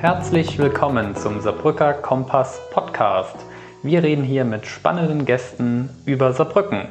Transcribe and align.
Herzlich 0.00 0.60
willkommen 0.60 1.16
zum 1.16 1.40
Saarbrücker 1.40 1.92
Kompass 1.92 2.60
Podcast. 2.70 3.34
Wir 3.82 4.00
reden 4.04 4.22
hier 4.22 4.44
mit 4.44 4.64
spannenden 4.64 5.24
Gästen 5.24 5.90
über 6.06 6.32
Saarbrücken. 6.32 6.86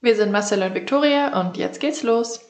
Wir 0.00 0.14
sind 0.14 0.30
Marcel 0.30 0.62
und 0.62 0.72
Viktoria 0.72 1.40
und 1.40 1.56
jetzt 1.56 1.80
geht's 1.80 2.04
los. 2.04 2.40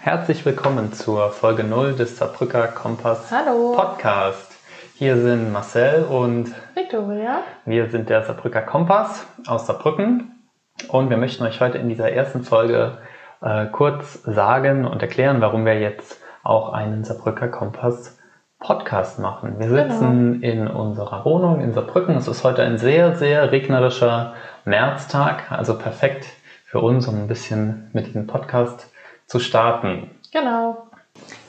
Herzlich 0.00 0.44
willkommen 0.44 0.92
zur 0.92 1.30
Folge 1.30 1.62
0 1.62 1.94
des 1.94 2.16
Saarbrücker 2.16 2.66
Kompass 2.66 3.30
Hallo. 3.30 3.74
Podcast. 3.76 4.50
Hier 4.96 5.16
sind 5.16 5.52
Marcel 5.52 6.02
und 6.02 6.52
Viktoria. 6.74 7.42
wir 7.66 7.88
sind 7.88 8.08
der 8.08 8.24
Saarbrücker 8.24 8.62
Kompass 8.62 9.24
aus 9.46 9.68
Saarbrücken 9.68 10.42
und 10.88 11.08
wir 11.08 11.18
möchten 11.18 11.44
euch 11.44 11.60
heute 11.60 11.78
in 11.78 11.88
dieser 11.88 12.10
ersten 12.10 12.42
Folge 12.42 12.98
äh, 13.42 13.66
kurz 13.66 14.24
sagen 14.24 14.84
und 14.86 15.02
erklären, 15.02 15.40
warum 15.40 15.64
wir 15.64 15.78
jetzt 15.78 16.18
auch 16.42 16.72
einen 16.72 17.04
Saarbrücker 17.04 17.46
Kompass 17.46 18.15
Podcast 18.58 19.18
machen. 19.18 19.58
Wir 19.58 19.68
sitzen 19.68 20.42
in 20.42 20.66
unserer 20.66 21.24
Wohnung 21.24 21.60
in 21.60 21.74
Saarbrücken. 21.74 22.16
Es 22.16 22.26
ist 22.26 22.42
heute 22.42 22.62
ein 22.62 22.78
sehr, 22.78 23.14
sehr 23.16 23.52
regnerischer 23.52 24.34
Märztag, 24.64 25.52
also 25.52 25.78
perfekt 25.78 26.26
für 26.64 26.80
uns, 26.80 27.06
um 27.06 27.16
ein 27.16 27.28
bisschen 27.28 27.90
mit 27.92 28.14
dem 28.14 28.26
Podcast 28.26 28.90
zu 29.26 29.40
starten. 29.40 30.10
Genau. 30.32 30.86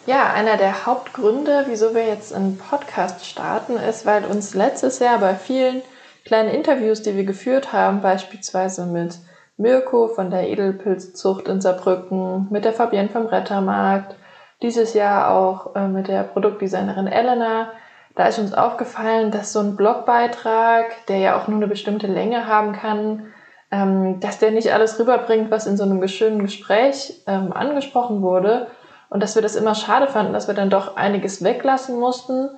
Ja, 0.05 0.31
einer 0.33 0.57
der 0.57 0.85
Hauptgründe, 0.85 1.65
wieso 1.67 1.93
wir 1.93 2.05
jetzt 2.05 2.33
einen 2.33 2.57
Podcast 2.57 3.25
starten, 3.25 3.77
ist, 3.77 4.05
weil 4.05 4.25
uns 4.25 4.53
letztes 4.53 4.99
Jahr 4.99 5.19
bei 5.19 5.35
vielen 5.35 5.81
kleinen 6.25 6.49
Interviews, 6.49 7.01
die 7.01 7.15
wir 7.15 7.23
geführt 7.23 7.73
haben, 7.73 8.01
beispielsweise 8.01 8.85
mit 8.85 9.17
Mirko 9.57 10.07
von 10.07 10.29
der 10.29 10.47
Edelpilzzucht 10.49 11.47
in 11.47 11.61
Saarbrücken, 11.61 12.47
mit 12.51 12.63
der 12.63 12.73
Fabienne 12.73 13.09
vom 13.09 13.25
Rettermarkt, 13.25 14.15
dieses 14.61 14.93
Jahr 14.93 15.31
auch 15.31 15.75
äh, 15.75 15.87
mit 15.87 16.07
der 16.07 16.23
Produktdesignerin 16.23 17.07
Elena. 17.07 17.71
Da 18.15 18.27
ist 18.27 18.39
uns 18.39 18.53
aufgefallen, 18.53 19.29
dass 19.31 19.53
so 19.53 19.59
ein 19.59 19.75
Blogbeitrag, 19.75 21.05
der 21.07 21.17
ja 21.17 21.37
auch 21.37 21.47
nur 21.47 21.57
eine 21.57 21.67
bestimmte 21.67 22.07
Länge 22.07 22.47
haben 22.47 22.73
kann, 22.73 23.27
ähm, 23.71 24.19
dass 24.19 24.39
der 24.39 24.51
nicht 24.51 24.73
alles 24.73 24.99
rüberbringt, 24.99 25.51
was 25.51 25.67
in 25.67 25.77
so 25.77 25.83
einem 25.83 26.05
schönen 26.07 26.41
Gespräch 26.41 27.21
ähm, 27.27 27.53
angesprochen 27.53 28.21
wurde. 28.21 28.67
Und 29.09 29.21
dass 29.21 29.35
wir 29.35 29.41
das 29.41 29.55
immer 29.55 29.75
schade 29.75 30.07
fanden, 30.07 30.33
dass 30.33 30.47
wir 30.47 30.55
dann 30.55 30.69
doch 30.69 30.97
einiges 30.97 31.43
weglassen 31.43 31.99
mussten. 31.99 32.49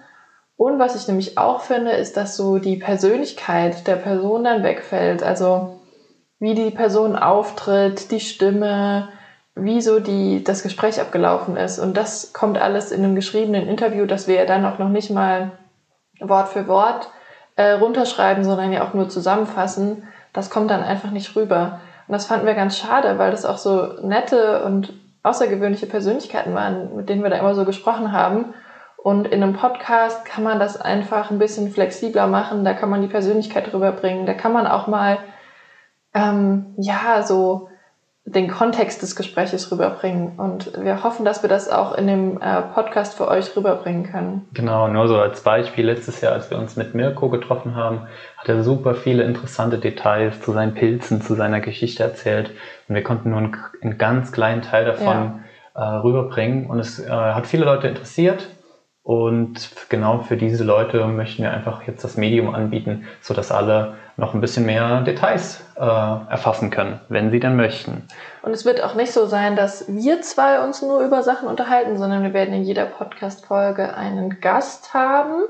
Und 0.56 0.80
was 0.80 0.95
ich 0.95 1.08
nämlich 1.08 1.38
auch 1.38 1.61
finde, 1.61 1.91
ist, 1.91 2.17
dass 2.17 2.36
so 2.36 2.58
die 2.58 2.78
Persönlichkeit 2.78 3.86
der 3.88 3.97
Person 3.97 4.45
dann 4.45 4.63
wegfällt. 4.63 5.23
Also 5.23 5.80
wie 6.39 6.56
die 6.56 6.72
Person 6.72 7.16
auftritt, 7.16 8.11
die 8.11 8.19
Stimme, 8.19 9.09
wie 9.64 9.82
so 9.82 10.00
die, 10.00 10.44
das 10.44 10.64
Gespräch 10.64 11.00
abgelaufen 11.00 11.58
ist. 11.58 11.80
Und 11.80 11.96
das 11.96 12.34
kommt 12.34 12.58
alles 12.58 12.92
in 12.92 13.04
einem 13.04 13.16
geschriebenen 13.16 13.68
Interview, 13.68 14.06
das 14.06 14.28
wir 14.28 14.36
ja 14.36 14.46
dann 14.46 14.66
auch 14.66 14.80
noch 14.80 14.90
nicht 14.90 15.10
mal 15.10 15.52
Wort 16.20 16.50
für 16.50 16.68
Wort 16.68 17.10
äh, 17.56 17.72
runterschreiben, 17.72 18.44
sondern 18.44 18.72
ja 18.72 18.88
auch 18.88 18.94
nur 18.94 19.10
zusammenfassen. 19.10 20.04
Das 20.34 20.50
kommt 20.50 20.72
dann 20.72 20.84
einfach 20.84 21.12
nicht 21.12 21.36
rüber. 21.36 21.80
Und 22.08 22.14
das 22.14 22.26
fanden 22.26 22.46
wir 22.46 22.56
ganz 22.56 22.78
schade, 22.78 23.18
weil 23.18 23.32
das 23.32 23.46
auch 23.46 23.58
so 23.58 24.02
nette 24.02 24.64
und 24.64 24.94
außergewöhnliche 25.24 25.86
Persönlichkeiten 25.86 26.56
waren, 26.56 26.96
mit 26.96 27.10
denen 27.10 27.24
wir 27.24 27.30
da 27.30 27.38
immer 27.38 27.56
so 27.56 27.66
gesprochen 27.66 28.12
haben. 28.12 28.54
Und 28.98 29.28
in 29.28 29.42
einem 29.42 29.54
Podcast 29.54 30.26
kann 30.26 30.44
man 30.44 30.60
das 30.60 30.80
einfach 30.80 31.32
ein 31.32 31.40
bisschen 31.40 31.72
flexibler 31.72 32.28
machen. 32.28 32.66
Da 32.66 32.74
kann 32.74 32.90
man 32.90 33.02
die 33.02 33.08
Persönlichkeit 33.08 33.74
rüberbringen. 33.74 34.26
Da 34.26 34.34
kann 34.34 34.52
man 34.52 34.68
auch 34.68 34.88
mal, 34.88 35.20
ähm, 36.14 36.74
ja, 36.78 37.24
so 37.24 37.70
den 38.31 38.47
Kontext 38.47 39.02
des 39.02 39.16
Gespräches 39.16 39.72
rüberbringen. 39.72 40.33
Und 40.38 40.72
wir 40.81 41.03
hoffen, 41.03 41.25
dass 41.25 41.41
wir 41.44 41.50
das 41.50 41.69
auch 41.69 41.97
in 41.97 42.07
dem 42.07 42.41
äh, 42.41 42.62
Podcast 42.73 43.16
für 43.16 43.28
euch 43.28 43.56
rüberbringen 43.56 44.03
können. 44.03 44.47
Genau, 44.53 44.88
nur 44.88 45.07
so 45.07 45.17
als 45.17 45.41
Beispiel, 45.41 45.85
letztes 45.85 46.22
Jahr, 46.22 46.34
als 46.34 46.50
wir 46.50 46.57
uns 46.57 46.75
mit 46.75 46.94
Mirko 46.94 47.29
getroffen 47.29 47.75
haben, 47.75 48.01
hat 48.38 48.50
er 48.50 48.63
super 48.63 48.94
viele 48.94 49.23
interessante 49.23 49.79
Details 49.79 50.41
zu 50.41 50.51
seinen 50.51 50.73
Pilzen, 50.73 51.22
zu 51.22 51.35
seiner 51.35 51.59
Geschichte 51.59 52.03
erzählt. 52.03 52.51
Und 52.88 52.95
wir 52.95 53.03
konnten 53.03 53.31
nur 53.31 53.39
einen, 53.39 53.57
einen 53.81 53.97
ganz 53.97 54.31
kleinen 54.31 54.62
Teil 54.62 54.85
davon 54.85 55.41
ja. 55.75 55.97
äh, 55.97 55.97
rüberbringen. 55.97 56.68
Und 56.68 56.79
es 56.79 57.00
äh, 57.00 57.09
hat 57.09 57.47
viele 57.47 57.66
Leute 57.66 57.88
interessiert. 57.88 58.47
Und 59.09 59.72
genau 59.90 60.20
für 60.20 60.38
diese 60.38 60.64
Leute 60.64 61.08
möchten 61.08 61.42
wir 61.42 61.50
einfach 61.50 61.81
jetzt 61.88 62.03
das 62.03 62.16
Medium 62.16 62.53
anbieten, 62.53 63.08
sodass 63.22 63.52
alle 63.52 63.96
noch 64.18 64.36
ein 64.36 64.40
bisschen 64.40 64.68
mehr 64.68 65.02
Details 65.02 65.64
äh, 65.78 65.81
erfassen 65.81 66.70
können, 66.70 67.00
wenn 67.09 67.31
sie 67.31 67.40
denn 67.40 67.56
möchten. 67.56 68.08
Und 68.44 68.52
es 68.52 68.66
wird 68.66 68.84
auch 68.84 68.94
nicht 68.94 69.12
so 69.12 69.25
sein, 69.25 69.56
dass 69.56 69.86
wir 69.88 70.22
zwei 70.22 70.64
uns 70.64 70.84
nur 70.84 71.02
über 71.02 71.24
Sachen 71.24 71.48
unterhalten, 71.48 71.98
sondern 71.98 72.22
wir 72.22 72.36
werden 72.36 72.53
in 72.53 72.62
jeder 72.62 72.86
Podcast-Folge 72.86 73.96
einen 73.96 74.42
Gast 74.42 74.94
haben 74.94 75.42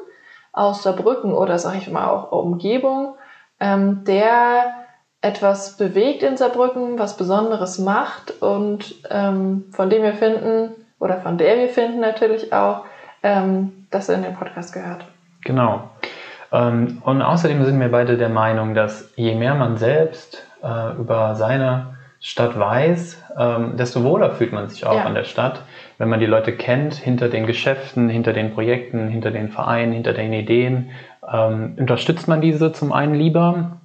aus 0.54 0.84
Saarbrücken 0.84 1.34
oder 1.34 1.60
sag 1.60 1.76
ich 1.76 1.92
mal 1.92 2.08
auch 2.08 2.32
Umgebung, 2.32 3.16
ähm, 3.60 4.06
der 4.06 4.74
etwas 5.20 5.76
bewegt 5.76 6.24
in 6.24 6.38
Saarbrücken, 6.38 6.98
was 6.98 7.18
Besonderes 7.18 7.78
macht 7.78 8.42
und 8.42 8.96
ähm, 9.10 9.66
von 9.72 9.90
dem 9.90 10.02
wir 10.04 10.14
finden, 10.14 10.72
oder 10.98 11.18
von 11.18 11.38
der 11.38 11.58
wir 11.58 11.68
finden 11.68 12.00
natürlich 12.00 12.54
auch, 12.54 12.86
ähm, 13.24 13.86
dass 13.92 14.10
er 14.10 14.16
in 14.16 14.24
den 14.24 14.36
Podcast 14.36 14.74
gehört. 14.74 15.06
Genau. 15.44 15.90
Ähm, 16.52 17.02
und 17.04 17.22
außerdem 17.22 17.64
sind 17.66 17.80
wir 17.80 17.92
beide 17.92 18.18
der 18.18 18.30
Meinung, 18.30 18.74
dass 18.74 19.12
je 19.16 19.36
mehr 19.36 19.56
man 19.56 19.78
selbst 19.78 20.46
äh, 20.64 20.96
über 20.98 21.36
seine 21.36 21.98
Stadt 22.22 22.60
weiß, 22.60 23.24
ähm, 23.38 23.78
desto 23.78 24.04
wohler 24.04 24.32
fühlt 24.32 24.52
man 24.52 24.68
sich 24.68 24.86
auch 24.86 24.96
ja. 24.96 25.06
an 25.06 25.16
der 25.16 25.24
Stadt. 25.24 25.62
Wenn 25.98 26.10
man 26.10 26.20
die 26.20 26.26
Leute 26.26 26.56
kennt, 26.56 26.96
hinter 26.96 27.30
den 27.30 27.46
Geschäften, 27.46 28.10
hinter 28.10 28.34
den 28.34 28.54
Projekten, 28.54 29.08
hinter 29.08 29.32
den 29.32 29.50
Vereinen, 29.50 29.94
hinter 29.94 30.14
den 30.14 30.34
Ideen, 30.34 30.90
ähm, 31.32 31.76
unterstützt 31.78 32.28
man 32.28 32.42
diese 32.42 32.74
zum 32.74 32.92
einen 32.92 33.16
lieber 33.16 33.78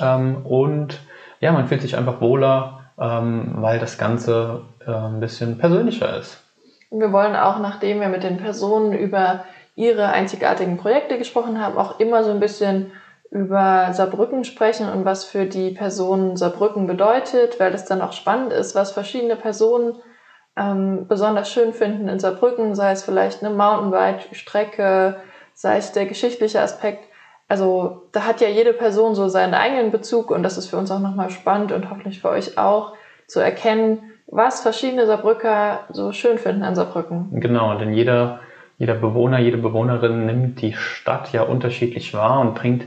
ähm, 0.00 0.44
und 0.44 1.00
ja, 1.40 1.52
man 1.52 1.66
fühlt 1.66 1.82
sich 1.82 1.96
einfach 1.96 2.20
wohler, 2.20 2.90
ähm, 2.98 3.54
weil 3.56 3.78
das 3.78 3.98
Ganze 3.98 4.62
äh, 4.86 4.92
ein 4.92 5.20
bisschen 5.20 5.58
persönlicher 5.58 6.16
ist. 6.18 6.42
Wir 6.92 7.12
wollen 7.12 7.36
auch, 7.36 7.58
nachdem 7.58 8.00
wir 8.00 8.08
mit 8.08 8.22
den 8.22 8.36
Personen 8.36 8.92
über 8.92 9.44
ihre 9.74 10.08
einzigartigen 10.08 10.76
Projekte 10.76 11.16
gesprochen 11.16 11.60
haben, 11.60 11.78
auch 11.78 11.98
immer 11.98 12.22
so 12.22 12.30
ein 12.30 12.40
bisschen 12.40 12.92
über 13.30 13.94
Saarbrücken 13.94 14.44
sprechen 14.44 14.90
und 14.90 15.06
was 15.06 15.24
für 15.24 15.46
die 15.46 15.70
Personen 15.70 16.36
Saarbrücken 16.36 16.86
bedeutet, 16.86 17.58
weil 17.58 17.72
es 17.72 17.86
dann 17.86 18.02
auch 18.02 18.12
spannend 18.12 18.52
ist, 18.52 18.74
was 18.74 18.92
verschiedene 18.92 19.36
Personen 19.36 19.94
ähm, 20.54 21.06
besonders 21.08 21.50
schön 21.50 21.72
finden 21.72 22.08
in 22.08 22.20
Saarbrücken, 22.20 22.74
sei 22.74 22.92
es 22.92 23.02
vielleicht 23.02 23.42
eine 23.42 23.54
Mountainbike-Strecke, 23.54 25.16
sei 25.54 25.78
es 25.78 25.92
der 25.92 26.04
geschichtliche 26.04 26.60
Aspekt. 26.60 27.08
Also 27.48 28.02
da 28.12 28.26
hat 28.26 28.42
ja 28.42 28.48
jede 28.48 28.74
Person 28.74 29.14
so 29.14 29.28
seinen 29.28 29.54
eigenen 29.54 29.92
Bezug 29.92 30.30
und 30.30 30.42
das 30.42 30.58
ist 30.58 30.66
für 30.68 30.76
uns 30.76 30.90
auch 30.90 31.00
nochmal 31.00 31.30
spannend 31.30 31.72
und 31.72 31.88
hoffentlich 31.88 32.20
für 32.20 32.28
euch 32.28 32.58
auch 32.58 32.92
zu 33.26 33.40
erkennen, 33.40 34.12
was 34.32 34.62
verschiedene 34.62 35.06
Saarbrücker 35.06 35.80
so 35.90 36.12
schön 36.12 36.38
finden 36.38 36.62
an 36.62 36.74
Saarbrücken. 36.74 37.28
Genau, 37.38 37.78
denn 37.78 37.92
jeder, 37.92 38.40
jeder 38.78 38.94
Bewohner, 38.94 39.38
jede 39.38 39.58
Bewohnerin 39.58 40.24
nimmt 40.24 40.62
die 40.62 40.72
Stadt 40.72 41.32
ja 41.32 41.42
unterschiedlich 41.42 42.14
wahr 42.14 42.40
und 42.40 42.54
bringt 42.54 42.84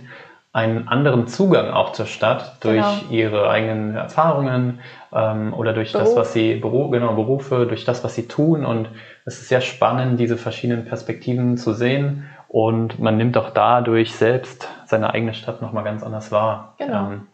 einen 0.54 0.88
anderen 0.88 1.28
Zugang 1.28 1.70
auch 1.70 1.92
zur 1.92 2.08
Stadt 2.08 2.58
durch 2.62 2.78
genau. 2.78 3.12
ihre 3.12 3.50
eigenen 3.50 3.96
Erfahrungen 3.96 4.80
ähm, 5.14 5.54
oder 5.54 5.74
durch 5.74 5.92
Beruf. 5.92 6.08
das, 6.08 6.16
was 6.16 6.34
sie, 6.34 6.56
Beruf, 6.56 6.92
genau, 6.92 7.14
Berufe, 7.14 7.68
durch 7.68 7.86
das, 7.86 8.04
was 8.04 8.16
sie 8.16 8.28
tun. 8.28 8.66
Und 8.66 8.90
es 9.26 9.40
ist 9.40 9.50
sehr 9.50 9.62
spannend, 9.62 10.20
diese 10.20 10.38
verschiedenen 10.38 10.86
Perspektiven 10.86 11.58
zu 11.58 11.74
sehen. 11.74 12.26
Und 12.48 13.00
man 13.00 13.18
nimmt 13.18 13.38
auch 13.38 13.52
dadurch 13.52 14.16
selbst 14.16 14.68
seine 14.86 15.14
eigene 15.14 15.34
Stadt 15.36 15.62
nochmal 15.62 15.84
ganz 15.84 16.02
anders 16.02 16.32
wahr. 16.32 16.74
Genau. 16.80 17.12
Ähm, 17.12 17.28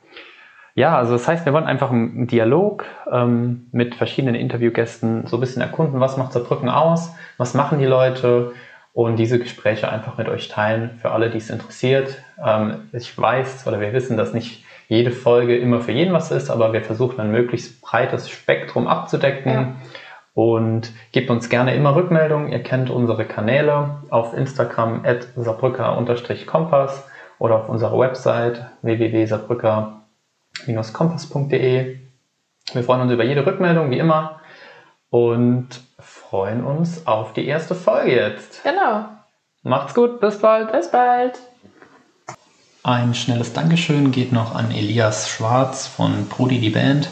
ja, 0.75 0.97
also 0.97 1.13
das 1.13 1.27
heißt, 1.27 1.45
wir 1.45 1.53
wollen 1.53 1.65
einfach 1.65 1.91
einen 1.91 2.27
Dialog 2.27 2.85
ähm, 3.11 3.67
mit 3.71 3.95
verschiedenen 3.95 4.35
Interviewgästen 4.35 5.27
so 5.27 5.37
ein 5.37 5.39
bisschen 5.39 5.61
erkunden, 5.61 5.99
was 5.99 6.17
macht 6.17 6.31
Saarbrücken 6.33 6.69
aus, 6.69 7.13
was 7.37 7.53
machen 7.53 7.79
die 7.79 7.85
Leute 7.85 8.53
und 8.93 9.17
diese 9.17 9.39
Gespräche 9.39 9.91
einfach 9.91 10.17
mit 10.17 10.29
euch 10.29 10.47
teilen 10.49 10.91
für 11.01 11.11
alle, 11.11 11.29
die 11.29 11.37
es 11.37 11.49
interessiert. 11.49 12.23
Ähm, 12.45 12.89
ich 12.93 13.17
weiß 13.17 13.67
oder 13.67 13.79
wir 13.81 13.91
wissen, 13.93 14.17
dass 14.17 14.33
nicht 14.33 14.63
jede 14.87 15.11
Folge 15.11 15.57
immer 15.57 15.81
für 15.81 15.91
jeden 15.91 16.13
was 16.13 16.31
ist, 16.31 16.49
aber 16.49 16.73
wir 16.73 16.81
versuchen 16.81 17.19
ein 17.19 17.31
möglichst 17.31 17.81
breites 17.81 18.29
Spektrum 18.29 18.87
abzudecken. 18.87 19.51
Ja. 19.51 19.75
Und 20.33 20.93
gebt 21.11 21.29
uns 21.29 21.49
gerne 21.49 21.75
immer 21.75 21.93
Rückmeldungen. 21.93 22.53
Ihr 22.53 22.63
kennt 22.63 22.89
unsere 22.89 23.25
Kanäle 23.25 23.97
auf 24.09 24.33
Instagram 24.33 25.03
at 25.03 25.27
saarbrücker-kompass 25.35 27.05
oder 27.37 27.55
auf 27.55 27.67
unserer 27.67 27.99
Website 27.99 28.65
www.saarbrücker.com 28.81 30.00
kompass.de. 30.93 31.99
Wir 32.73 32.83
freuen 32.83 33.01
uns 33.01 33.11
über 33.11 33.23
jede 33.23 33.45
Rückmeldung, 33.45 33.89
wie 33.91 33.99
immer. 33.99 34.39
Und 35.09 35.67
freuen 35.99 36.63
uns 36.63 37.05
auf 37.05 37.33
die 37.33 37.45
erste 37.45 37.75
Folge 37.75 38.15
jetzt. 38.15 38.63
Genau. 38.63 39.05
Macht's 39.63 39.93
gut, 39.93 40.19
bis 40.19 40.39
bald. 40.39 40.71
Bis 40.71 40.89
bald. 40.89 41.39
Ein 42.83 43.13
schnelles 43.13 43.53
Dankeschön 43.53 44.11
geht 44.11 44.31
noch 44.31 44.55
an 44.55 44.71
Elias 44.71 45.29
Schwarz 45.29 45.85
von 45.85 46.27
Prodi 46.29 46.59
die 46.59 46.71
Band, 46.71 47.09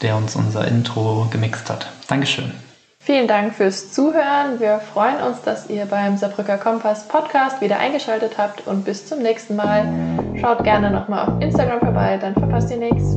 der 0.00 0.16
uns 0.16 0.34
unser 0.34 0.66
Intro 0.66 1.26
gemixt 1.30 1.68
hat. 1.68 1.88
Dankeschön. 2.08 2.52
Vielen 3.00 3.26
Dank 3.26 3.54
fürs 3.54 3.92
Zuhören. 3.92 4.60
Wir 4.60 4.78
freuen 4.78 5.22
uns, 5.22 5.42
dass 5.42 5.68
ihr 5.68 5.84
beim 5.86 6.16
Saarbrücker 6.16 6.58
Kompass 6.58 7.08
Podcast 7.08 7.60
wieder 7.60 7.78
eingeschaltet 7.78 8.38
habt 8.38 8.66
und 8.66 8.84
bis 8.84 9.06
zum 9.06 9.20
nächsten 9.20 9.56
Mal. 9.56 10.19
Schaut 10.38 10.64
gerne 10.64 10.90
nochmal 10.90 11.28
auf 11.28 11.40
Instagram 11.40 11.80
vorbei, 11.80 12.18
dann 12.20 12.34
verpasst 12.34 12.70
ihr 12.70 12.78
nichts. 12.78 13.16